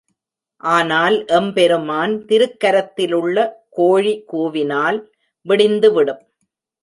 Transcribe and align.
ஆனால் 0.61 1.15
எம்பெருமான் 1.37 2.13
திருக்கரத்திலுள்ள 2.29 3.37
கோழி 3.69 4.13
கூவினால் 4.31 4.97
விடிந்துவிடும். 5.45 6.21